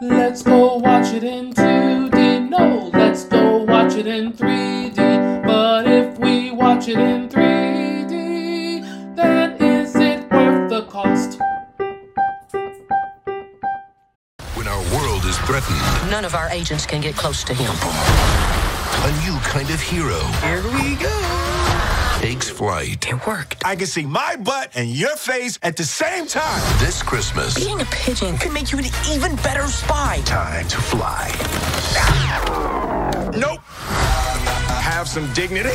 Let's 0.00 0.42
go 0.42 0.76
watch 0.76 1.12
it 1.12 1.24
in 1.24 1.52
2D. 1.52 2.48
No, 2.48 2.90
let's 2.94 3.24
go 3.24 3.64
watch 3.64 3.94
it 3.94 4.06
in 4.06 4.32
3D. 4.32 5.44
But 5.44 5.86
if 5.86 6.18
we 6.18 6.50
watch 6.50 6.88
it 6.88 6.98
in 6.98 7.28
3D, 7.28 9.14
then 9.14 9.56
is 9.60 9.94
it 9.96 10.30
worth 10.30 10.70
the 10.70 10.82
cost? 10.84 11.38
When 14.54 14.66
our 14.68 14.82
world 14.94 15.24
is 15.26 15.36
threatened, 15.40 16.10
None 16.10 16.24
of 16.24 16.34
our 16.34 16.48
agents 16.48 16.86
can 16.86 17.02
get 17.02 17.14
close 17.14 17.44
to 17.44 17.52
him. 17.52 17.70
a 19.02 19.12
new 19.24 19.38
kind 19.40 19.68
of 19.70 19.80
hero 19.80 20.20
Here 20.42 20.62
we 20.72 20.96
go. 20.96 21.59
Takes 22.20 22.50
flight. 22.50 23.08
It 23.08 23.26
worked. 23.26 23.62
I 23.64 23.74
can 23.74 23.86
see 23.86 24.04
my 24.04 24.36
butt 24.36 24.72
and 24.74 24.90
your 24.90 25.16
face 25.16 25.58
at 25.62 25.74
the 25.78 25.84
same 25.84 26.26
time. 26.26 26.60
This 26.78 27.02
Christmas, 27.02 27.54
Being 27.54 27.80
a 27.80 27.86
pigeon 27.86 28.36
can 28.36 28.52
make 28.52 28.72
you 28.72 28.78
an 28.78 28.84
even 29.08 29.36
better 29.36 29.66
spy. 29.68 30.20
Time 30.26 30.68
to 30.68 30.76
fly. 30.76 31.32
Nope. 33.34 33.60
Have 34.82 35.08
some 35.08 35.32
dignity. 35.32 35.74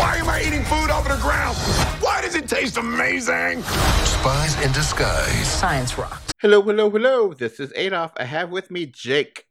Why 0.00 0.16
am 0.16 0.30
I 0.30 0.40
eating 0.40 0.64
food 0.64 0.88
off 0.88 1.06
the 1.06 1.20
ground? 1.20 1.58
Why 2.00 2.22
does 2.22 2.36
it 2.36 2.48
taste 2.48 2.78
amazing? 2.78 3.62
Spies 4.04 4.58
in 4.64 4.72
Disguise. 4.72 5.46
Science 5.46 5.98
rocks. 5.98 6.32
Hello, 6.40 6.62
hello, 6.62 6.88
hello. 6.88 7.34
This 7.34 7.60
is 7.60 7.70
Adolf. 7.76 8.12
I 8.16 8.24
have 8.24 8.48
with 8.50 8.70
me 8.70 8.86
Jake. 8.86 9.44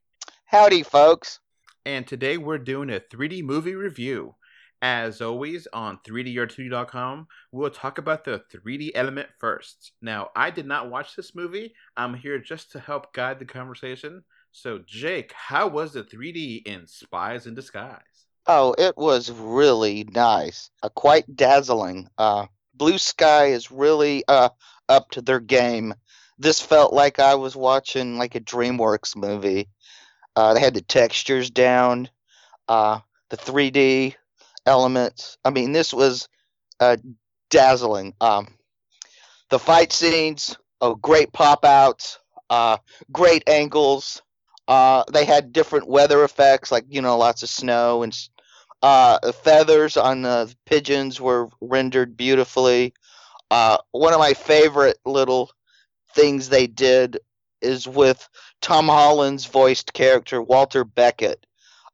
Howdy, 0.45 0.81
folks. 0.81 1.39
And 1.85 2.07
today 2.07 2.37
we're 2.37 2.57
doing 2.57 2.89
a 2.89 2.99
3D 2.99 3.43
movie 3.43 3.75
review. 3.75 4.33
As 4.81 5.21
always, 5.21 5.67
on 5.73 5.99
3dr2d.com, 6.07 7.27
we'll 7.51 7.69
talk 7.69 7.99
about 7.99 8.25
the 8.25 8.41
3D 8.51 8.91
element 8.95 9.29
first. 9.39 9.91
Now, 10.01 10.29
I 10.35 10.49
did 10.49 10.65
not 10.65 10.89
watch 10.89 11.15
this 11.15 11.35
movie. 11.35 11.75
I'm 11.95 12.15
here 12.15 12.39
just 12.39 12.71
to 12.71 12.79
help 12.79 13.13
guide 13.13 13.37
the 13.37 13.45
conversation. 13.45 14.23
So, 14.51 14.79
Jake, 14.87 15.33
how 15.33 15.67
was 15.67 15.93
the 15.93 16.03
3D 16.03 16.65
in 16.65 16.87
Spies 16.87 17.45
in 17.45 17.53
Disguise? 17.53 18.25
Oh, 18.47 18.73
it 18.75 18.97
was 18.97 19.31
really 19.31 20.03
nice. 20.03 20.71
Uh, 20.81 20.89
quite 20.89 21.35
dazzling. 21.35 22.09
Uh, 22.17 22.47
Blue 22.73 22.97
Sky 22.97 23.47
is 23.47 23.71
really 23.71 24.23
uh, 24.27 24.49
up 24.89 25.11
to 25.11 25.21
their 25.21 25.39
game. 25.39 25.93
This 26.39 26.59
felt 26.59 26.91
like 26.91 27.19
I 27.19 27.35
was 27.35 27.55
watching 27.55 28.17
like 28.17 28.33
a 28.33 28.39
DreamWorks 28.39 29.15
movie. 29.15 29.69
Uh, 30.35 30.55
they 30.55 30.59
had 30.59 30.73
the 30.73 30.81
textures 30.81 31.51
down, 31.51 32.09
uh, 32.67 32.99
the 33.29 33.37
3D 33.37 34.15
elements. 34.65 35.37
I 35.43 35.49
mean, 35.49 35.71
this 35.71 35.93
was 35.93 36.27
uh, 36.79 36.97
dazzling. 37.49 38.13
Um, 38.21 38.47
the 39.49 39.59
fight 39.59 39.91
scenes, 39.91 40.55
oh, 40.79 40.95
great 40.95 41.31
pop 41.33 41.65
outs, 41.65 42.19
uh, 42.49 42.77
great 43.11 43.47
angles. 43.47 44.21
Uh, 44.67 45.03
they 45.11 45.25
had 45.25 45.53
different 45.53 45.87
weather 45.87 46.23
effects, 46.23 46.71
like 46.71 46.85
you 46.89 47.01
know, 47.01 47.17
lots 47.17 47.43
of 47.43 47.49
snow 47.49 48.03
and 48.03 48.15
uh, 48.81 49.19
the 49.21 49.33
feathers 49.33 49.95
on 49.97 50.21
the 50.23 50.53
pigeons 50.65 51.21
were 51.21 51.49
rendered 51.61 52.17
beautifully. 52.17 52.93
Uh, 53.51 53.77
one 53.91 54.13
of 54.13 54.19
my 54.19 54.33
favorite 54.33 54.97
little 55.05 55.51
things 56.15 56.49
they 56.49 56.67
did 56.67 57.19
is 57.61 57.87
with 57.87 58.27
Tom 58.61 58.87
Holland's 58.87 59.45
voiced 59.45 59.93
character 59.93 60.41
Walter 60.41 60.83
Beckett. 60.83 61.45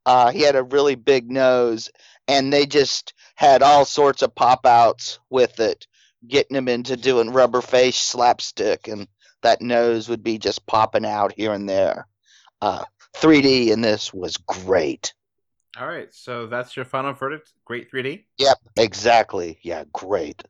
Uh, 0.08 0.31
he 0.31 0.39
had 0.39 0.55
a 0.55 0.63
really 0.63 0.95
big 0.95 1.30
nose, 1.30 1.89
and 2.30 2.52
they 2.52 2.66
just 2.66 3.13
had 3.36 3.61
all 3.61 3.83
sorts 3.83 4.22
of 4.22 4.33
pop 4.33 4.66
outs 4.66 5.19
with 5.30 5.59
it, 5.59 5.86
getting 6.25 6.55
him 6.55 6.69
into 6.69 6.95
doing 6.95 7.30
rubber 7.30 7.59
face 7.59 7.97
slapstick, 7.97 8.88
and 8.88 9.09
that 9.44 9.61
nose 9.61 10.08
would 10.08 10.23
be 10.23 10.38
just 10.38 10.66
popping 10.66 11.05
out 11.05 11.33
here 11.33 11.52
and 11.52 11.67
there. 11.67 12.08
Uh, 12.61 12.85
3D 13.17 13.67
in 13.67 13.81
this 13.81 14.13
was 14.13 14.38
great. 14.38 15.13
All 15.78 15.85
right, 15.85 16.13
so 16.13 16.47
that's 16.47 16.78
your 16.78 16.85
final 16.85 17.12
verdict. 17.12 17.51
Great 17.66 17.91
3D. 17.91 18.24
Yep, 18.38 18.59
exactly. 18.78 19.59
Yeah, 19.62 19.84
great. 19.91 20.41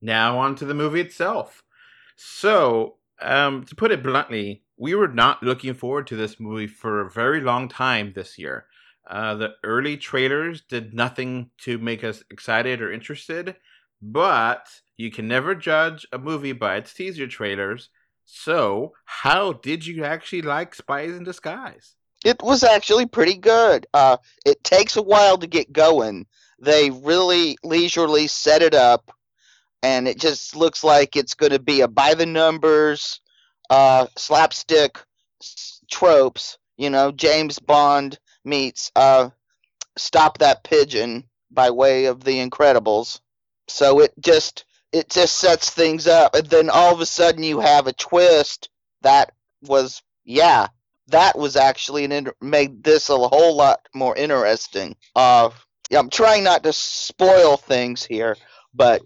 Now 0.00 0.38
on 0.38 0.54
to 0.56 0.64
the 0.64 0.74
movie 0.74 1.00
itself. 1.00 1.63
So, 2.16 2.96
um, 3.20 3.64
to 3.64 3.74
put 3.74 3.92
it 3.92 4.02
bluntly, 4.02 4.62
we 4.76 4.94
were 4.94 5.08
not 5.08 5.42
looking 5.42 5.74
forward 5.74 6.06
to 6.08 6.16
this 6.16 6.40
movie 6.40 6.66
for 6.66 7.00
a 7.00 7.10
very 7.10 7.40
long 7.40 7.68
time 7.68 8.12
this 8.14 8.38
year. 8.38 8.66
Uh, 9.08 9.34
the 9.34 9.54
early 9.62 9.96
trailers 9.96 10.62
did 10.62 10.94
nothing 10.94 11.50
to 11.58 11.78
make 11.78 12.02
us 12.02 12.22
excited 12.30 12.80
or 12.80 12.92
interested, 12.92 13.56
but 14.00 14.66
you 14.96 15.10
can 15.10 15.28
never 15.28 15.54
judge 15.54 16.06
a 16.12 16.18
movie 16.18 16.52
by 16.52 16.76
its 16.76 16.94
teaser 16.94 17.26
trailers. 17.26 17.90
So, 18.24 18.94
how 19.04 19.52
did 19.52 19.86
you 19.86 20.04
actually 20.04 20.42
like 20.42 20.74
Spies 20.74 21.14
in 21.14 21.24
Disguise? 21.24 21.94
It 22.24 22.42
was 22.42 22.64
actually 22.64 23.04
pretty 23.04 23.36
good. 23.36 23.86
Uh, 23.92 24.16
it 24.46 24.64
takes 24.64 24.96
a 24.96 25.02
while 25.02 25.36
to 25.38 25.46
get 25.46 25.72
going. 25.72 26.26
They 26.58 26.90
really 26.90 27.58
leisurely 27.62 28.26
set 28.28 28.62
it 28.62 28.74
up, 28.74 29.10
and 29.84 30.08
it 30.08 30.18
just 30.18 30.56
looks 30.56 30.82
like 30.82 31.14
it's 31.14 31.34
going 31.34 31.52
to 31.52 31.58
be 31.58 31.82
a 31.82 31.88
by 31.88 32.14
the 32.14 32.24
numbers, 32.24 33.20
uh, 33.68 34.06
slapstick 34.16 34.98
tropes. 35.90 36.56
You 36.78 36.88
know, 36.88 37.12
James 37.12 37.58
Bond 37.58 38.18
meets 38.46 38.90
uh, 38.96 39.28
Stop 39.98 40.38
That 40.38 40.64
Pigeon 40.64 41.24
by 41.50 41.70
way 41.70 42.06
of 42.06 42.24
The 42.24 42.38
Incredibles. 42.38 43.20
So 43.68 44.00
it 44.00 44.14
just 44.18 44.64
it 44.90 45.10
just 45.10 45.36
sets 45.36 45.68
things 45.68 46.06
up, 46.06 46.34
and 46.34 46.46
then 46.46 46.70
all 46.70 46.94
of 46.94 47.00
a 47.00 47.06
sudden 47.06 47.42
you 47.42 47.60
have 47.60 47.86
a 47.86 47.92
twist 47.92 48.70
that 49.02 49.32
was 49.62 50.02
yeah 50.24 50.68
that 51.08 51.36
was 51.36 51.56
actually 51.56 52.04
an 52.04 52.12
inter- 52.12 52.34
made 52.40 52.82
this 52.82 53.10
a 53.10 53.16
whole 53.18 53.54
lot 53.54 53.80
more 53.94 54.16
interesting. 54.16 54.96
Uh, 55.14 55.50
yeah, 55.90 55.98
I'm 55.98 56.08
trying 56.08 56.42
not 56.42 56.62
to 56.62 56.72
spoil 56.72 57.58
things 57.58 58.02
here, 58.02 58.36
but 58.72 59.02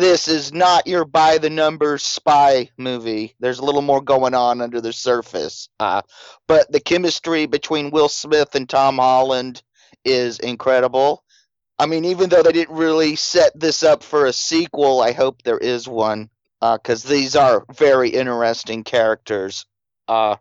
this 0.00 0.26
is 0.26 0.52
not 0.52 0.86
your 0.86 1.04
by 1.04 1.38
the 1.38 1.50
numbers 1.50 2.02
spy 2.02 2.70
movie. 2.78 3.34
There's 3.40 3.58
a 3.58 3.64
little 3.64 3.82
more 3.82 4.00
going 4.00 4.34
on 4.34 4.62
under 4.62 4.80
the 4.80 4.92
surface. 4.92 5.68
Uh, 5.78 6.02
but 6.48 6.70
the 6.72 6.80
chemistry 6.80 7.46
between 7.46 7.90
Will 7.90 8.08
Smith 8.08 8.54
and 8.54 8.68
Tom 8.68 8.96
Holland 8.96 9.62
is 10.04 10.38
incredible. 10.38 11.22
I 11.78 11.86
mean, 11.86 12.06
even 12.06 12.30
though 12.30 12.42
they 12.42 12.52
didn't 12.52 12.76
really 12.76 13.16
set 13.16 13.58
this 13.58 13.82
up 13.82 14.02
for 14.02 14.26
a 14.26 14.32
sequel, 14.32 15.00
I 15.00 15.12
hope 15.12 15.42
there 15.42 15.58
is 15.58 15.88
one 15.88 16.30
because 16.60 17.02
these 17.02 17.36
are 17.36 17.64
very 17.74 18.10
interesting 18.10 18.84
characters. 18.84 19.66
Uh, 20.06 20.36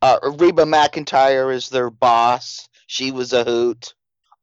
uh, 0.00 0.18
Reba 0.22 0.64
McEntire 0.64 1.52
is 1.52 1.68
their 1.68 1.90
boss. 1.90 2.68
She 2.86 3.10
was 3.10 3.32
a 3.32 3.44
hoot. 3.44 3.94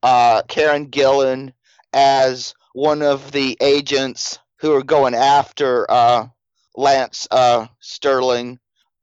Uh, 0.02 0.41
Karen 0.47 0.88
Gillan 0.88 1.53
as 1.94 2.53
one 2.74 3.02
of 3.02 3.31
the 3.31 3.58
agents 3.62 4.40
who 4.63 4.74
are 4.74 4.81
going 4.81 5.13
after 5.13 5.85
uh, 5.91 6.25
Lance 6.75 7.28
uh, 7.29 7.68
Sterling. 7.81 8.59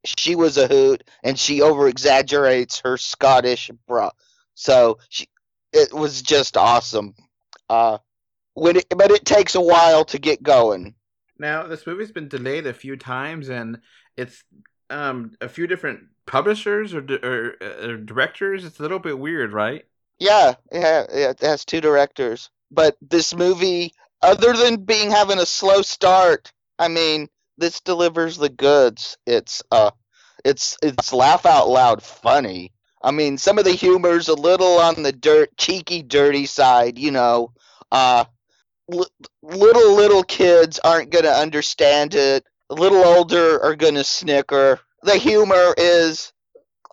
She 0.06 0.34
was 0.34 0.56
a 0.56 0.66
hoot, 0.66 1.04
and 1.22 1.38
she 1.38 1.60
over 1.60 1.86
exaggerates 1.86 2.80
her 2.80 2.96
Scottish 2.96 3.70
bra. 3.86 4.10
So 4.54 4.98
she, 5.10 5.28
it 5.74 5.92
was 5.92 6.22
just 6.22 6.56
awesome. 6.56 7.14
Uh, 7.68 7.98
when 8.54 8.76
it, 8.76 8.86
but 8.88 9.10
it 9.10 9.26
takes 9.26 9.54
a 9.54 9.60
while 9.60 10.06
to 10.06 10.18
get 10.18 10.42
going. 10.42 10.94
Now, 11.38 11.66
this 11.66 11.86
movie's 11.86 12.10
been 12.10 12.28
delayed 12.28 12.66
a 12.66 12.72
few 12.72 12.96
times, 12.96 13.50
and 13.50 13.80
it's 14.16 14.42
um, 14.88 15.32
a 15.42 15.48
few 15.48 15.66
different 15.66 16.04
publishers 16.24 16.94
or, 16.94 17.04
or, 17.22 17.56
uh, 17.62 17.96
directors. 18.02 18.64
It's 18.64 18.78
a 18.78 18.82
little 18.82 18.98
bit 18.98 19.18
weird, 19.18 19.52
right? 19.52 19.84
Yeah, 20.18 20.54
yeah, 20.72 21.04
yeah, 21.12 21.30
it 21.30 21.40
has 21.40 21.66
two 21.66 21.82
directors. 21.82 22.48
But 22.70 22.96
this 23.02 23.34
movie, 23.34 23.92
other 24.22 24.52
than 24.52 24.84
being 24.84 25.10
having 25.10 25.38
a 25.38 25.46
slow 25.46 25.82
start, 25.82 26.52
I 26.78 26.88
mean, 26.88 27.28
this 27.58 27.80
delivers 27.80 28.36
the 28.36 28.48
goods. 28.48 29.16
It's 29.26 29.62
uh, 29.70 29.90
it's 30.44 30.76
it's 30.82 31.12
laugh 31.12 31.46
out 31.46 31.68
loud 31.68 32.02
funny. 32.02 32.72
I 33.02 33.12
mean, 33.12 33.38
some 33.38 33.58
of 33.58 33.64
the 33.64 33.72
humor's 33.72 34.28
a 34.28 34.34
little 34.34 34.78
on 34.78 35.02
the 35.02 35.12
dirt, 35.12 35.56
cheeky, 35.56 36.02
dirty 36.02 36.46
side. 36.46 36.98
You 36.98 37.10
know, 37.12 37.52
uh, 37.92 38.24
li- 38.88 39.06
little 39.42 39.94
little 39.94 40.22
kids 40.22 40.78
aren't 40.78 41.10
gonna 41.10 41.28
understand 41.28 42.14
it. 42.14 42.44
A 42.70 42.74
little 42.74 43.04
older 43.04 43.62
are 43.62 43.76
gonna 43.76 44.04
snicker. 44.04 44.80
The 45.02 45.16
humor 45.16 45.74
is 45.76 46.32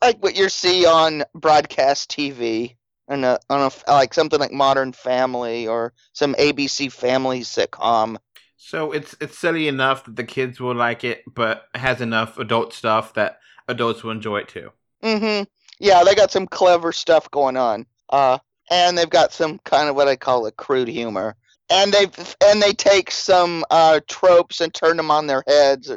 like 0.01 0.21
what 0.21 0.37
you 0.37 0.49
see 0.49 0.85
on 0.85 1.23
broadcast 1.33 2.11
TV 2.11 2.75
on 3.07 3.23
a, 3.23 3.39
on 3.49 3.71
a 3.87 3.91
like 3.91 4.13
something 4.13 4.39
like 4.39 4.51
Modern 4.51 4.93
Family 4.93 5.67
or 5.67 5.93
some 6.13 6.33
ABC 6.35 6.91
Family 6.91 7.41
sitcom. 7.41 8.17
So 8.57 8.91
it's 8.91 9.15
it's 9.21 9.37
silly 9.37 9.67
enough 9.67 10.03
that 10.05 10.15
the 10.15 10.23
kids 10.23 10.59
will 10.59 10.75
like 10.75 11.03
it, 11.03 11.23
but 11.25 11.67
has 11.75 12.01
enough 12.01 12.37
adult 12.37 12.73
stuff 12.73 13.13
that 13.13 13.39
adults 13.67 14.03
will 14.03 14.11
enjoy 14.11 14.39
it 14.39 14.47
too. 14.47 14.71
Mm-hmm. 15.03 15.43
Yeah, 15.79 16.03
they 16.03 16.15
got 16.15 16.31
some 16.31 16.47
clever 16.47 16.91
stuff 16.91 17.29
going 17.31 17.55
on. 17.55 17.85
Uh, 18.09 18.39
and 18.69 18.97
they've 18.97 19.09
got 19.09 19.31
some 19.31 19.59
kind 19.59 19.89
of 19.89 19.95
what 19.95 20.07
I 20.07 20.15
call 20.15 20.45
a 20.45 20.51
crude 20.51 20.87
humor. 20.87 21.35
and 21.69 21.93
they 21.93 22.07
and 22.45 22.61
they 22.61 22.73
take 22.73 23.11
some 23.11 23.65
uh, 23.69 23.99
tropes 24.07 24.61
and 24.61 24.73
turn 24.73 24.97
them 24.97 25.11
on 25.11 25.27
their 25.27 25.43
heads 25.47 25.91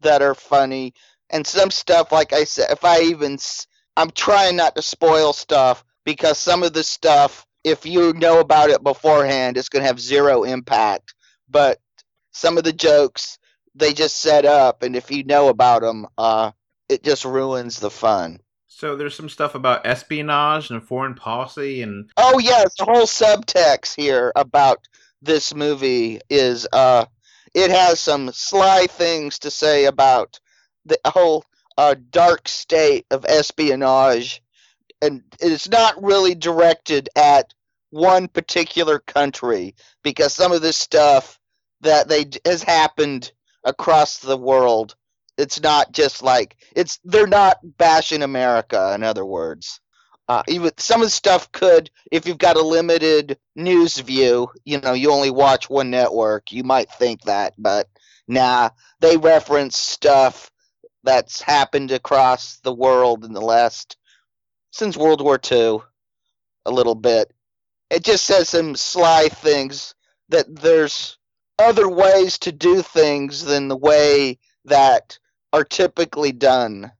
that 0.00 0.22
are 0.22 0.34
funny, 0.34 0.94
and 1.30 1.46
some 1.46 1.70
stuff. 1.70 2.12
Like 2.12 2.32
I 2.32 2.44
said, 2.44 2.70
if 2.70 2.84
I 2.84 3.00
even 3.02 3.38
I'm 3.96 4.10
trying 4.10 4.56
not 4.56 4.76
to 4.76 4.82
spoil 4.82 5.32
stuff 5.32 5.84
because 6.10 6.38
some 6.38 6.64
of 6.64 6.72
the 6.72 6.82
stuff, 6.82 7.46
if 7.62 7.86
you 7.86 8.12
know 8.14 8.40
about 8.40 8.70
it 8.70 8.82
beforehand, 8.82 9.56
it's 9.56 9.68
going 9.68 9.82
to 9.82 9.86
have 9.86 10.00
zero 10.00 10.42
impact. 10.42 11.14
But 11.48 11.78
some 12.32 12.58
of 12.58 12.64
the 12.64 12.72
jokes 12.72 13.38
they 13.76 13.92
just 13.92 14.20
set 14.20 14.44
up, 14.44 14.82
and 14.82 14.96
if 14.96 15.12
you 15.12 15.22
know 15.22 15.48
about 15.48 15.82
them, 15.82 16.08
uh, 16.18 16.50
it 16.88 17.04
just 17.04 17.24
ruins 17.24 17.78
the 17.78 17.90
fun. 17.90 18.40
So 18.66 18.96
there's 18.96 19.14
some 19.14 19.28
stuff 19.28 19.54
about 19.54 19.86
espionage 19.86 20.70
and 20.70 20.82
foreign 20.82 21.14
policy 21.14 21.80
and 21.80 22.10
Oh 22.16 22.40
yes, 22.40 22.74
the 22.76 22.86
whole 22.86 23.06
subtext 23.06 23.94
here 23.94 24.32
about 24.34 24.88
this 25.22 25.54
movie 25.54 26.18
is 26.28 26.66
uh 26.72 27.04
it 27.54 27.70
has 27.70 28.00
some 28.00 28.32
sly 28.32 28.86
things 28.88 29.38
to 29.40 29.50
say 29.50 29.84
about 29.84 30.40
the 30.86 30.98
whole 31.04 31.44
uh 31.78 31.94
dark 32.10 32.48
state 32.48 33.06
of 33.10 33.26
espionage 33.26 34.42
and 35.02 35.22
it's 35.40 35.68
not 35.68 36.02
really 36.02 36.34
directed 36.34 37.08
at 37.16 37.52
one 37.90 38.28
particular 38.28 38.98
country 38.98 39.74
because 40.02 40.32
some 40.32 40.52
of 40.52 40.62
this 40.62 40.76
stuff 40.76 41.38
that 41.80 42.08
they 42.08 42.26
has 42.44 42.62
happened 42.62 43.32
across 43.64 44.18
the 44.18 44.36
world 44.36 44.94
it's 45.36 45.60
not 45.60 45.92
just 45.92 46.22
like 46.22 46.56
it's 46.76 47.00
they're 47.04 47.26
not 47.26 47.58
bashing 47.78 48.22
america 48.22 48.92
in 48.94 49.02
other 49.02 49.24
words. 49.24 49.80
Uh, 50.28 50.44
even 50.46 50.70
some 50.76 51.00
of 51.00 51.08
the 51.08 51.10
stuff 51.10 51.50
could, 51.50 51.90
if 52.12 52.24
you've 52.24 52.38
got 52.38 52.56
a 52.56 52.62
limited 52.62 53.36
news 53.56 53.98
view, 53.98 54.48
you 54.64 54.80
know, 54.80 54.92
you 54.92 55.10
only 55.10 55.32
watch 55.32 55.68
one 55.68 55.90
network, 55.90 56.52
you 56.52 56.62
might 56.62 56.88
think 56.88 57.20
that, 57.22 57.52
but 57.58 57.88
nah, 58.28 58.70
they 59.00 59.16
reference 59.16 59.76
stuff 59.76 60.52
that's 61.02 61.42
happened 61.42 61.90
across 61.90 62.58
the 62.58 62.72
world 62.72 63.24
in 63.24 63.32
the 63.32 63.40
last 63.40 63.96
since 64.70 64.96
World 64.96 65.20
War 65.20 65.38
II, 65.50 65.78
a 66.66 66.70
little 66.70 66.94
bit. 66.94 67.32
It 67.90 68.04
just 68.04 68.24
says 68.24 68.48
some 68.48 68.76
sly 68.76 69.28
things 69.28 69.94
that 70.28 70.46
there's 70.54 71.18
other 71.58 71.88
ways 71.88 72.38
to 72.38 72.52
do 72.52 72.82
things 72.82 73.44
than 73.44 73.68
the 73.68 73.76
way 73.76 74.38
that 74.64 75.18
are 75.52 75.64
typically 75.64 76.32
done. 76.32 76.92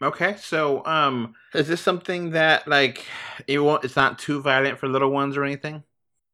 Okay, 0.00 0.36
so 0.36 0.84
um, 0.86 1.34
is 1.54 1.66
this 1.66 1.80
something 1.80 2.30
that 2.30 2.68
like 2.68 3.04
it 3.48 3.58
won't? 3.58 3.84
It's 3.84 3.96
not 3.96 4.18
too 4.18 4.40
violent 4.40 4.78
for 4.78 4.88
little 4.88 5.10
ones 5.10 5.36
or 5.36 5.44
anything. 5.44 5.82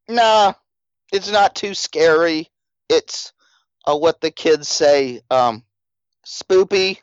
Nah, 0.07 0.53
it's 1.11 1.31
not 1.31 1.55
too 1.55 1.73
scary. 1.73 2.49
It's 2.91 3.33
uh, 3.87 3.97
what 3.97 4.21
the 4.21 4.31
kids 4.31 4.69
say, 4.69 5.23
um, 5.31 5.65
spoopy. 6.27 6.99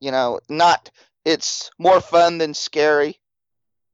You 0.00 0.10
know, 0.10 0.40
not. 0.48 0.90
It's 1.26 1.70
more 1.78 2.00
fun 2.00 2.38
than 2.38 2.54
scary. 2.54 3.18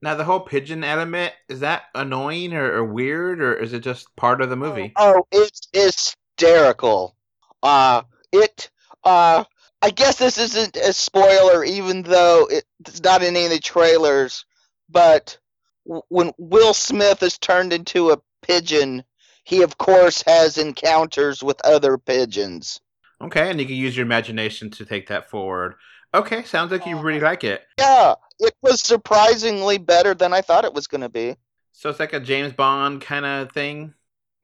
Now 0.03 0.17
the 0.17 0.25
whole 0.25 0.41
pigeon 0.41 0.83
element 0.83 1.33
is 1.49 1.61
that 1.61 1.85
annoying 1.95 2.55
or, 2.55 2.73
or 2.75 2.85
weird 2.85 3.41
or 3.41 3.55
is 3.55 3.73
it 3.73 3.81
just 3.81 4.15
part 4.17 4.41
of 4.41 4.51
the 4.51 4.57
movie? 4.57 4.93
Oh, 4.97 5.25
it's 5.31 5.69
hysterical. 5.73 7.17
Uh, 7.63 8.03
it. 8.33 8.69
Uh, 9.05 9.45
I 9.81 9.91
guess 9.91 10.17
this 10.17 10.39
isn't 10.39 10.77
a 10.77 10.93
spoiler, 10.93 11.65
even 11.65 12.03
though 12.03 12.49
it's 12.51 13.03
not 13.03 13.23
in 13.23 13.37
any 13.37 13.47
of 13.47 13.51
the 13.51 13.59
trailers. 13.59 14.45
But 14.89 15.39
when 15.85 16.33
Will 16.39 16.75
Smith 16.75 17.23
is 17.23 17.39
turned 17.39 17.73
into 17.73 18.11
a 18.11 18.21
pigeon, 18.43 19.05
he 19.45 19.63
of 19.63 19.79
course 19.79 20.23
has 20.27 20.59
encounters 20.59 21.43
with 21.43 21.61
other 21.65 21.99
pigeons. 21.99 22.81
Okay, 23.21 23.51
and 23.51 23.61
you 23.61 23.67
can 23.67 23.77
use 23.77 23.97
your 23.97 24.07
imagination 24.07 24.71
to 24.71 24.85
take 24.85 25.09
that 25.09 25.31
forward. 25.31 25.75
Okay, 26.15 26.43
sounds 26.45 26.71
like 26.71 26.87
you 26.87 26.99
really 26.99 27.21
like 27.21 27.43
it. 27.43 27.63
Yeah, 27.79 28.15
it 28.43 28.55
was 28.61 28.81
surprisingly 28.81 29.79
better 29.79 30.15
than 30.15 30.35
I 30.35 30.41
thought 30.43 30.65
it 30.65 30.75
was 30.75 30.89
going 30.89 31.01
to 31.01 31.09
be. 31.09 31.37
So 31.73 31.89
it's 31.89 32.01
like 32.01 32.13
a 32.13 32.21
James 32.21 32.53
Bond 32.53 33.01
kind 33.01 33.25
of 33.25 33.53
thing. 33.53 33.95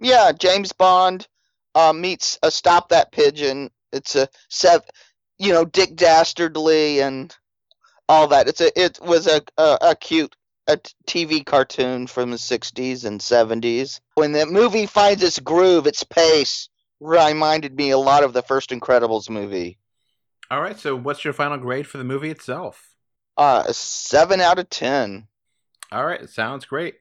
Yeah, 0.01 0.33
James 0.33 0.73
Bond 0.73 1.27
uh, 1.75 1.93
meets 1.93 2.39
a 2.43 2.51
Stop 2.51 2.89
That 2.89 3.13
Pigeon. 3.13 3.71
It's 3.93 4.17
a 4.17 4.29
sev, 4.49 4.83
you 5.39 5.53
know, 5.53 5.65
Dick 5.65 5.97
Dastardly 5.97 7.01
and 7.01 7.35
all 8.09 8.29
that. 8.29 8.49
It's 8.49 8.61
a 8.61 8.81
it 8.81 8.99
was 9.03 9.27
a 9.27 9.43
a, 9.57 9.79
a 9.83 9.97
cute 9.97 10.35
a 10.69 10.79
TV 11.07 11.45
cartoon 11.45 12.07
from 12.07 12.31
the 12.31 12.37
'60s 12.37 13.05
and 13.05 13.21
'70s. 13.21 14.01
When 14.15 14.33
the 14.33 14.47
movie 14.47 14.87
finds 14.87 15.23
its 15.23 15.39
groove, 15.41 15.87
its 15.87 16.05
pace 16.05 16.69
reminded 17.01 17.75
me 17.75 17.91
a 17.91 17.99
lot 17.99 18.25
of 18.25 18.33
the 18.33 18.43
first 18.43 18.71
Incredibles 18.71 19.29
movie. 19.29 19.79
All 20.51 20.61
right, 20.61 20.79
so 20.79 20.97
what's 20.97 21.25
your 21.25 21.35
final 21.35 21.59
grade 21.59 21.87
for 21.87 21.99
the 21.99 22.05
movie 22.05 22.31
itself? 22.31 22.88
Uh, 23.39 23.73
seven 23.73 24.41
out 24.41 24.59
of 24.59 24.69
ten. 24.69 25.29
All 25.93 26.05
right, 26.05 26.29
sounds 26.29 26.67
great. 26.67 26.97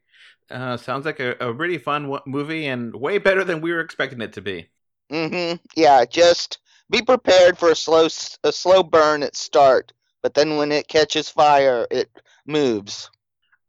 Uh, 0.49 0.77
sounds 0.77 1.03
like 1.03 1.19
a, 1.19 1.35
a 1.41 1.51
really 1.51 1.79
fun 1.79 2.03
w- 2.03 2.21
movie 2.25 2.67
and 2.67 2.95
way 2.95 3.17
better 3.17 3.43
than 3.43 3.59
we 3.59 3.73
were 3.73 3.81
expecting 3.81 4.21
it 4.21 4.33
to 4.33 4.41
be. 4.41 4.69
Mm-hmm. 5.11 5.57
Yeah, 5.75 6.05
just 6.05 6.59
be 6.89 7.01
prepared 7.01 7.57
for 7.57 7.71
a 7.71 7.75
slow 7.75 8.07
a 8.43 8.51
slow 8.51 8.83
burn 8.83 9.23
at 9.23 9.35
start, 9.35 9.93
but 10.21 10.35
then 10.35 10.57
when 10.57 10.71
it 10.71 10.87
catches 10.87 11.27
fire, 11.27 11.87
it 11.89 12.09
moves. 12.45 13.09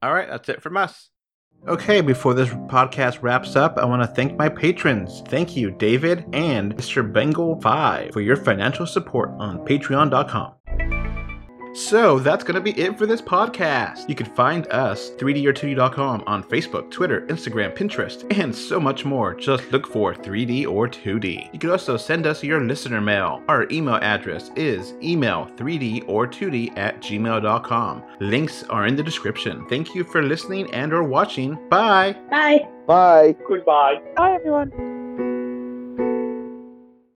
All 0.03 0.13
right, 0.13 0.29
that's 0.29 0.49
it 0.51 0.63
from 0.63 0.77
us. 0.77 1.09
Okay, 1.67 2.01
before 2.01 2.35
this 2.35 2.51
podcast 2.51 3.23
wraps 3.23 3.57
up, 3.57 3.79
I 3.79 3.85
want 3.85 4.03
to 4.03 4.07
thank 4.07 4.37
my 4.37 4.49
patrons. 4.49 5.23
Thank 5.27 5.57
you, 5.57 5.73
David 5.73 6.25
and 6.33 6.77
Mr. 6.77 7.11
Bengal5, 7.11 8.13
for 8.13 8.21
your 8.21 8.37
financial 8.37 8.87
support 8.87 9.31
on 9.39 9.67
patreon.com. 9.67 10.53
So 11.79 12.19
that's 12.19 12.43
going 12.43 12.57
to 12.57 12.61
be 12.61 12.73
it 12.73 12.99
for 12.99 13.07
this 13.07 13.23
podcast. 13.23 14.09
You 14.09 14.17
can 14.17 14.27
find 14.27 14.67
us, 14.67 15.11
3D2D.com, 15.11 16.25
on 16.27 16.43
Facebook, 16.43 16.91
Twitter, 16.91 17.21
Instagram, 17.29 17.73
Pinterest, 17.77 18.27
and 18.37 18.53
so 18.53 18.81
much 18.81 19.05
more. 19.05 19.33
Just 19.33 19.71
look 19.71 19.87
for 19.87 20.13
3D 20.13 20.67
or 20.67 20.89
2D. 20.89 21.53
You 21.53 21.59
can 21.59 21.71
also 21.71 21.97
send 21.97 22.27
us 22.27 22.43
your 22.43 22.61
listener 22.61 23.01
mail. 23.01 23.45
Our 23.49 23.69
email 23.71 23.95
address 23.95 24.51
is 24.57 24.95
email 25.01 25.47
3D 25.57 26.09
or 26.09 26.27
2D 26.27 26.77
at 26.77 27.01
gmail.com. 27.01 28.03
Links 28.19 28.65
are 28.65 28.87
in 28.87 28.97
the 28.97 29.03
description. 29.05 29.65
Thank 29.69 29.95
you 29.95 30.03
for 30.03 30.21
listening 30.21 30.75
and 30.75 30.93
or 30.93 31.05
watching. 31.05 31.57
Bye! 31.69 32.17
Bye. 32.29 32.69
Bye. 32.89 33.37
Goodbye. 33.47 34.03
Bye, 34.17 34.33
everyone. 34.33 34.98